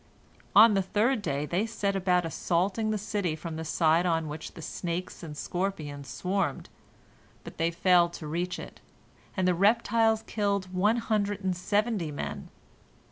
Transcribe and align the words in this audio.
On 0.55 0.73
the 0.73 0.81
third 0.81 1.21
day 1.21 1.45
they 1.45 1.67
set 1.67 1.95
about 1.95 2.25
assaulting 2.25 2.89
the 2.89 2.97
city 2.97 3.35
from 3.35 3.55
the 3.55 3.63
side 3.63 4.03
on 4.07 4.27
which 4.27 4.55
the 4.55 4.61
snakes 4.63 5.21
and 5.21 5.37
scorpions 5.37 6.07
swarmed, 6.09 6.69
but 7.43 7.57
they 7.57 7.69
failed 7.69 8.11
to 8.13 8.25
reach 8.25 8.57
it, 8.57 8.81
and 9.37 9.47
the 9.47 9.53
reptiles 9.53 10.23
killed 10.23 10.73
one 10.73 10.97
hundred 10.97 11.43
and 11.43 11.55
seventy 11.55 12.11
men. 12.11 12.49